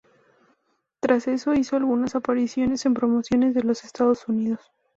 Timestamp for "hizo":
1.53-1.75